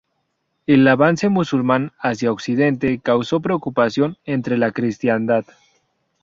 [0.65, 5.45] El avance musulmán hacia Occidente causó preocupación entre la cristiandad.